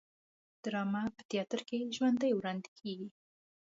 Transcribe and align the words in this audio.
ډرامه 0.63 1.03
په 1.15 1.21
تیاتر 1.31 1.59
کې 1.67 1.79
ژوندی 1.95 2.31
وړاندې 2.35 2.69
کیږي 2.79 3.09